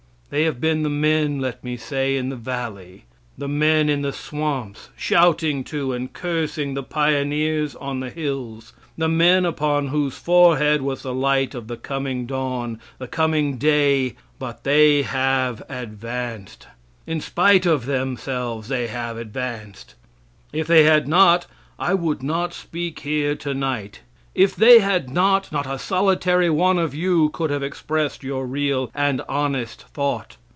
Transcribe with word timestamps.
They 0.33 0.45
have 0.45 0.61
been 0.61 0.81
the 0.83 0.89
men, 0.89 1.41
let 1.41 1.61
me 1.61 1.75
say, 1.75 2.15
in 2.15 2.29
the 2.29 2.37
valley; 2.37 3.03
the 3.37 3.49
men 3.49 3.89
in 3.89 4.09
swamps, 4.13 4.87
shouting 4.95 5.65
to 5.65 5.91
and 5.91 6.13
cursing 6.13 6.73
the 6.73 6.83
pioneers 6.83 7.75
on 7.75 7.99
the 7.99 8.09
hills; 8.09 8.71
the 8.97 9.09
men 9.09 9.43
upon 9.45 9.87
whose 9.89 10.13
forehead 10.15 10.83
was 10.83 11.03
the 11.03 11.13
light 11.13 11.53
of 11.53 11.67
the 11.67 11.75
coming 11.75 12.25
dawn, 12.27 12.79
the 12.97 13.09
coming 13.09 13.57
day 13.57 14.15
but 14.39 14.63
they 14.63 15.01
have 15.01 15.63
advanced. 15.67 16.65
In 17.05 17.19
spite 17.19 17.65
of 17.65 17.85
themselves, 17.85 18.69
they 18.69 18.87
have 18.87 19.17
advanced! 19.17 19.95
If 20.53 20.65
they 20.65 20.85
had 20.85 21.09
not, 21.09 21.45
I 21.77 21.93
would 21.93 22.23
not 22.23 22.53
speak 22.53 23.01
here 23.01 23.35
to 23.35 23.53
night. 23.53 23.99
If 24.33 24.55
they 24.55 24.79
had 24.79 25.09
not, 25.09 25.51
not 25.51 25.67
a 25.67 25.77
solitary 25.77 26.49
one 26.49 26.79
of 26.79 26.95
you 26.95 27.27
could 27.31 27.49
have 27.49 27.61
expressed 27.63 28.23
your 28.23 28.47
real 28.47 28.89
and 28.95 29.19
honest 29.27 29.81
thought. 29.89 30.37